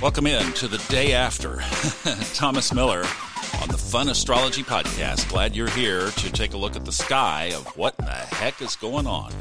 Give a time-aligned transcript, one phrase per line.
[0.00, 1.56] Welcome in to the day after.
[2.34, 3.02] Thomas Miller
[3.60, 5.28] on the Fun Astrology Podcast.
[5.28, 8.76] Glad you're here to take a look at the sky of what the heck is
[8.76, 9.32] going on.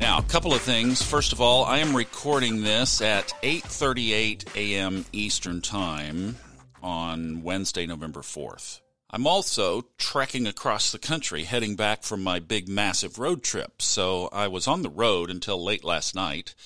[0.00, 1.02] Now, a couple of things.
[1.02, 5.04] First of all, I am recording this at 8:38 a.m.
[5.12, 6.36] Eastern Time
[6.82, 8.80] on Wednesday, November 4th.
[9.08, 13.80] I'm also trekking across the country, heading back from my big, massive road trip.
[13.80, 16.56] So I was on the road until late last night,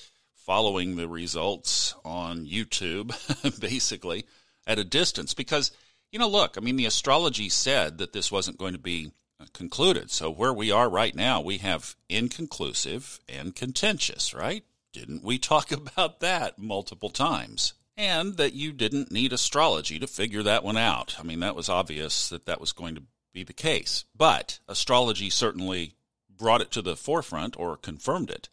[0.49, 3.13] following the results on YouTube,
[3.59, 4.25] basically,
[4.65, 5.35] at a distance.
[5.35, 5.71] Because,
[6.11, 9.45] you know, look, I mean, the astrology said that this wasn't going to be uh,
[9.53, 10.09] concluded.
[10.09, 14.63] So where we are right now, we have inconclusive and contentious, right?
[14.91, 17.73] Didn't we talk about that multiple times?
[17.95, 21.17] and that you didn't need astrology to figure that one out.
[21.19, 24.05] I mean, that was obvious that that was going to be the case.
[24.15, 25.95] But astrology certainly
[26.29, 28.47] brought it to the forefront or confirmed it.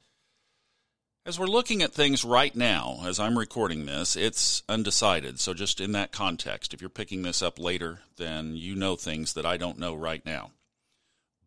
[1.26, 5.40] As we're looking at things right now, as I'm recording this, it's undecided.
[5.40, 9.32] So, just in that context, if you're picking this up later, then you know things
[9.32, 10.52] that I don't know right now.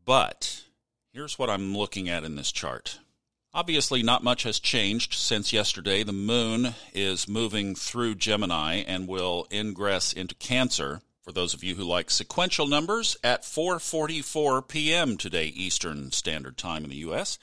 [0.03, 0.65] But
[1.13, 2.99] here's what I'm looking at in this chart.
[3.53, 6.03] Obviously, not much has changed since yesterday.
[6.03, 10.99] The moon is moving through Gemini and will ingress into Cancer.
[11.21, 15.15] For those of you who like sequential numbers, at 4:44 p.m.
[15.15, 17.39] today Eastern Standard Time in the U.S.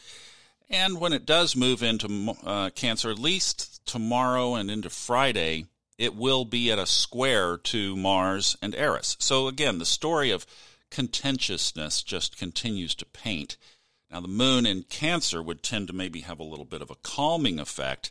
[0.68, 6.14] And when it does move into uh, Cancer, at least tomorrow and into Friday, it
[6.14, 9.16] will be at a square to Mars and Eris.
[9.20, 10.46] So again, the story of
[10.90, 13.56] contentiousness just continues to paint.
[14.10, 16.96] Now, the moon in Cancer would tend to maybe have a little bit of a
[16.96, 18.10] calming effect,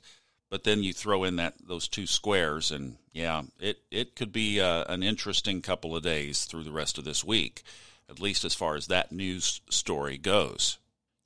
[0.49, 4.59] but then you throw in that those two squares, and yeah, it it could be
[4.59, 7.63] uh, an interesting couple of days through the rest of this week,
[8.09, 10.77] at least as far as that news story goes.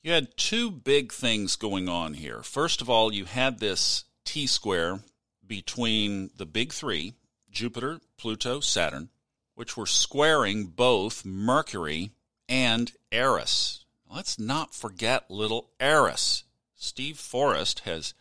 [0.09, 2.41] You had two big things going on here.
[2.41, 5.01] First of all, you had this T square
[5.45, 7.13] between the big three
[7.51, 9.09] Jupiter, Pluto, Saturn,
[9.53, 12.09] which were squaring both Mercury
[12.47, 13.85] and Eris.
[14.11, 16.43] Let's not forget little Eris.
[16.73, 18.15] Steve Forrest has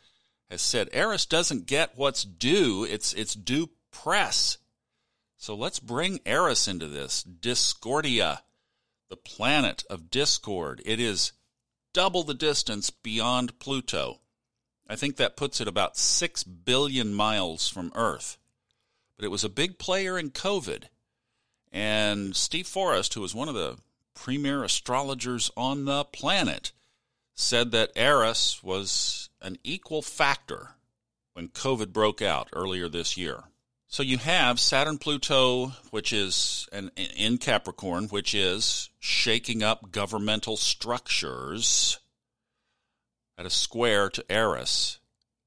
[0.51, 2.85] has said Eris doesn't get what's due.
[2.85, 4.59] It's it's due press.
[5.39, 7.23] So let's bring Eris into this.
[7.23, 8.43] Discordia,
[9.09, 10.83] the planet of discord.
[10.85, 11.33] It is
[11.99, 14.21] double the distance beyond Pluto.
[14.89, 18.39] I think that puts it about 6 billion miles from Earth.
[19.17, 20.85] But it was a big player in COVID.
[21.73, 23.79] And Steve Forrest, who was one of the
[24.15, 26.71] premier astrologers on the planet,
[27.35, 30.77] said that Eris was an equal factor
[31.33, 33.43] when COVID broke out earlier this year.
[33.91, 40.59] So you have Saturn Pluto, which is an, in Capricorn, which is shaking up governmental
[40.59, 41.99] structures
[43.39, 44.99] at a square to Eris,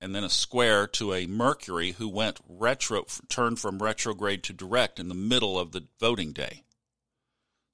[0.02, 5.00] and then a square to a Mercury who went retro, turned from retrograde to direct
[5.00, 6.64] in the middle of the voting day.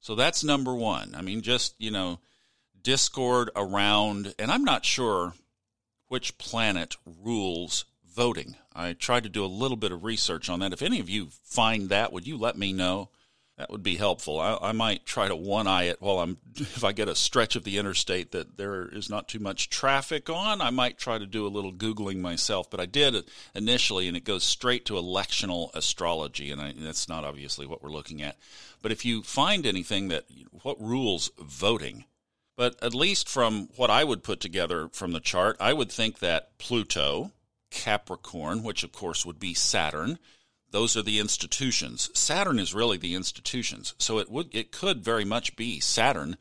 [0.02, 1.16] So that's number one.
[1.16, 2.20] I mean, just, you know,
[2.82, 5.34] discord around, and I'm not sure
[6.10, 8.58] which planet rules voting.
[8.78, 10.72] I tried to do a little bit of research on that.
[10.72, 13.10] If any of you find that, would you let me know?
[13.58, 14.40] That would be helpful.
[14.40, 17.56] I, I might try to one eye it while I'm, if I get a stretch
[17.56, 21.26] of the interstate that there is not too much traffic on, I might try to
[21.26, 22.70] do a little Googling myself.
[22.70, 27.24] But I did initially, and it goes straight to electional astrology, and I, that's not
[27.24, 28.38] obviously what we're looking at.
[28.84, 30.26] But if you find anything that,
[30.62, 32.06] what rules voting?
[32.56, 36.20] But at least from what I would put together from the chart, I would think
[36.20, 37.32] that Pluto,
[37.70, 40.20] Capricorn, which of course would be Saturn,
[40.72, 42.10] those are the institutions.
[42.14, 43.94] Saturn is really the institutions.
[43.98, 46.38] So it would it could very much be Saturn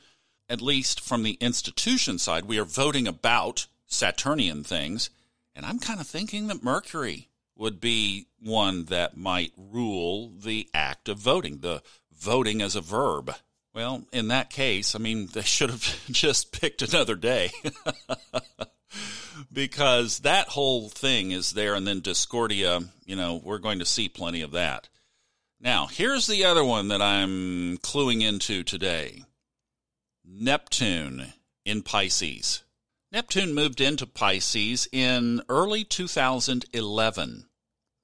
[0.48, 5.10] at least from the institution side we are voting about Saturnian things
[5.54, 11.08] and I'm kind of thinking that Mercury would be one that might rule the act
[11.08, 11.82] of voting, the
[12.12, 13.34] voting as a verb.
[13.72, 17.50] Well, in that case, I mean, they should have just picked another day.
[19.52, 24.08] because that whole thing is there, and then Discordia, you know, we're going to see
[24.08, 24.88] plenty of that.
[25.60, 29.24] Now, here's the other one that I'm cluing into today
[30.24, 31.32] Neptune
[31.64, 32.62] in Pisces.
[33.12, 37.46] Neptune moved into Pisces in early 2011.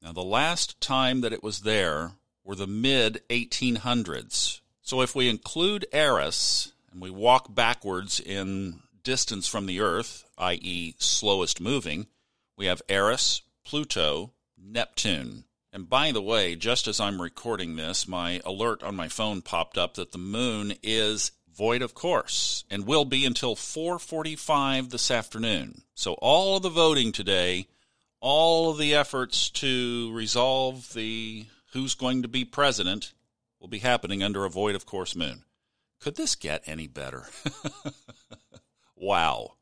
[0.01, 2.13] Now, the last time that it was there
[2.45, 4.61] were the mid 1800s.
[4.81, 10.95] So, if we include Eris and we walk backwards in distance from the Earth, i.e.,
[10.99, 12.07] slowest moving,
[12.57, 15.45] we have Eris, Pluto, Neptune.
[15.73, 19.79] And by the way, just as I'm recording this, my alert on my phone popped
[19.79, 25.83] up that the moon is void of course and will be until 4:45 this afternoon.
[25.95, 27.69] So all of the voting today
[28.23, 33.13] all of the efforts to resolve the who's going to be president
[33.61, 35.43] will be happening under a void of course moon.
[36.01, 37.27] Could this get any better?
[39.03, 39.55] wow.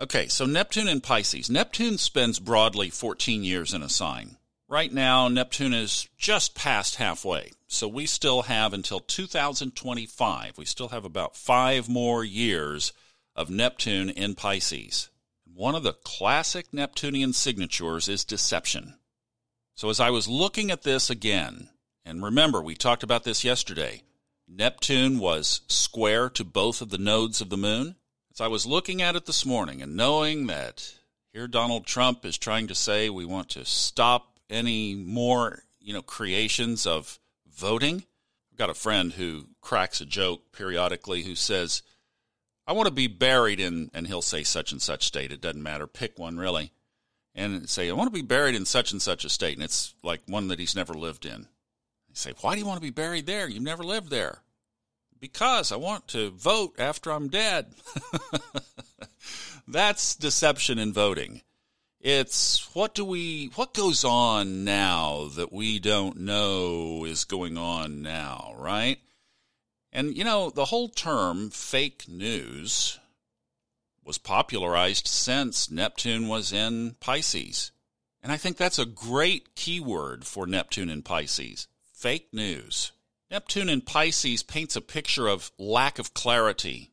[0.00, 1.50] Okay, so Neptune in Pisces.
[1.50, 4.38] Neptune spends broadly 14 years in a sign.
[4.66, 7.52] Right now, Neptune is just past halfway.
[7.66, 10.56] So we still have until 2025.
[10.56, 12.92] We still have about five more years
[13.36, 15.10] of Neptune in Pisces.
[15.44, 18.94] One of the classic Neptunian signatures is deception.
[19.74, 21.68] So as I was looking at this again,
[22.04, 24.02] and remember, we talked about this yesterday,
[24.48, 27.96] Neptune was square to both of the nodes of the moon.
[28.32, 30.94] As I was looking at it this morning and knowing that
[31.32, 36.02] here Donald Trump is trying to say we want to stop any more, you know,
[36.02, 37.18] creations of
[37.52, 38.04] voting.
[38.52, 41.82] I've got a friend who cracks a joke periodically who says,
[42.68, 45.32] I want to be buried in, and he'll say such and such state.
[45.32, 45.88] It doesn't matter.
[45.88, 46.72] Pick one, really.
[47.34, 49.56] And say, I want to be buried in such and such a state.
[49.56, 51.48] And it's like one that he's never lived in.
[52.08, 53.48] You say, Why do you want to be buried there?
[53.48, 54.42] You've never lived there
[55.20, 57.66] because I want to vote after I'm dead.
[59.68, 61.42] That's deception in voting.
[62.00, 68.00] It's what do we what goes on now that we don't know is going on
[68.00, 68.98] now, right?
[69.92, 72.98] And you know, the whole term fake news
[74.02, 77.70] was popularized since Neptune was in Pisces.
[78.22, 81.68] And I think that's a great keyword for Neptune in Pisces.
[81.92, 82.92] Fake news.
[83.30, 86.90] Neptune in Pisces paints a picture of lack of clarity,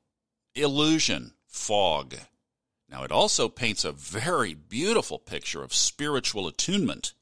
[0.54, 2.14] illusion, fog.
[2.88, 7.14] Now, it also paints a very beautiful picture of spiritual attunement.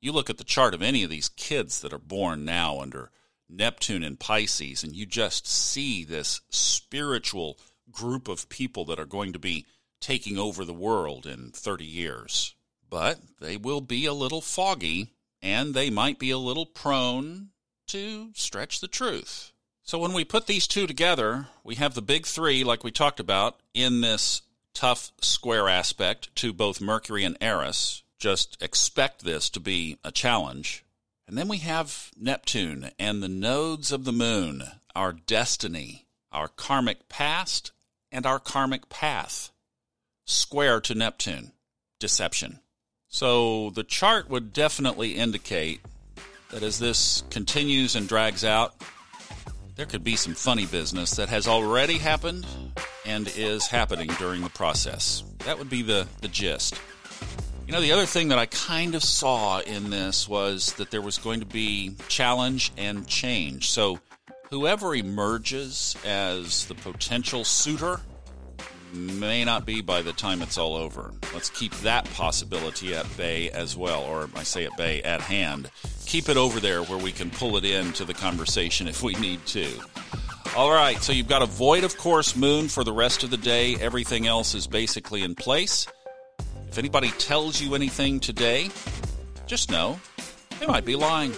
[0.00, 3.10] You look at the chart of any of these kids that are born now under
[3.46, 7.58] Neptune in Pisces, and you just see this spiritual
[7.90, 9.66] group of people that are going to be
[10.00, 12.54] taking over the world in 30 years.
[12.88, 15.12] But they will be a little foggy,
[15.42, 17.50] and they might be a little prone
[17.88, 19.52] to stretch the truth.
[19.82, 23.20] So when we put these two together, we have the big three, like we talked
[23.20, 24.42] about, in this
[24.74, 28.02] tough square aspect to both Mercury and Eris.
[28.18, 30.84] Just expect this to be a challenge.
[31.28, 37.08] And then we have Neptune and the nodes of the moon, our destiny, our karmic
[37.08, 37.72] past,
[38.12, 39.50] and our karmic path.
[40.24, 41.52] Square to Neptune,
[42.00, 42.60] deception.
[43.08, 45.80] So the chart would definitely indicate
[46.50, 48.74] that as this continues and drags out,
[49.76, 52.46] there could be some funny business that has already happened
[53.04, 55.22] and is happening during the process.
[55.44, 56.80] That would be the, the gist.
[57.66, 61.02] You know, the other thing that I kind of saw in this was that there
[61.02, 63.70] was going to be challenge and change.
[63.70, 63.98] So,
[64.50, 68.00] whoever emerges as the potential suitor
[68.96, 71.12] may not be by the time it's all over.
[71.32, 75.70] Let's keep that possibility at bay as well, or I say at bay, at hand.
[76.06, 79.44] Keep it over there where we can pull it into the conversation if we need
[79.46, 79.68] to.
[80.56, 83.36] All right, so you've got a void, of course, moon for the rest of the
[83.36, 83.76] day.
[83.76, 85.86] Everything else is basically in place.
[86.68, 88.70] If anybody tells you anything today,
[89.46, 90.00] just know
[90.58, 91.32] they might be lying.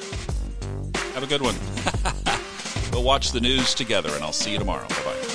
[1.14, 1.56] Have a good one.
[2.92, 4.86] we'll watch the news together, and I'll see you tomorrow.
[4.88, 5.27] Bye bye.